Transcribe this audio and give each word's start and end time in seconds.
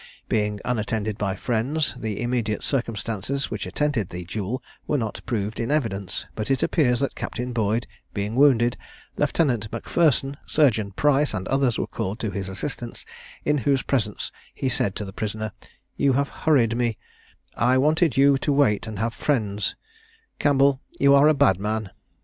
Being 0.27 0.59
unattended 0.65 1.19
by 1.19 1.35
friends, 1.35 1.93
the 1.95 2.19
immediate 2.23 2.63
circumstances 2.63 3.51
which 3.51 3.67
attended 3.67 4.09
the 4.09 4.25
duel 4.25 4.63
were 4.87 4.97
not 4.97 5.21
proved 5.27 5.59
in 5.59 5.69
evidence; 5.69 6.25
but 6.33 6.49
it 6.49 6.63
appears 6.63 6.99
that 7.01 7.13
Captain 7.13 7.53
Boyd 7.53 7.85
being 8.11 8.33
wounded, 8.33 8.77
Lieutenant 9.15 9.71
Macpherson, 9.71 10.37
Surgeon 10.47 10.89
Price, 10.89 11.35
and 11.35 11.47
others 11.49 11.77
were 11.77 11.85
called 11.85 12.19
to 12.21 12.31
his 12.31 12.49
assistance, 12.49 13.05
in 13.45 13.59
whose 13.59 13.83
presence 13.83 14.31
he 14.55 14.69
said 14.69 14.95
to 14.95 15.05
the 15.05 15.13
prisoner, 15.13 15.51
"You 15.97 16.13
have 16.13 16.29
hurried 16.29 16.75
me 16.75 16.97
I 17.55 17.77
wanted 17.77 18.17
you 18.17 18.39
to 18.39 18.51
wait 18.51 18.87
and 18.87 18.97
have 18.97 19.13
friends 19.13 19.75
Campbell, 20.39 20.81
you 20.99 21.13
are 21.13 21.27
a 21.27 21.35
bad 21.35 21.59
man!" 21.59 21.91